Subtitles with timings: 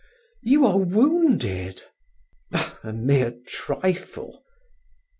[0.41, 1.83] "You are wounded!"
[2.83, 4.43] "A mere trifle."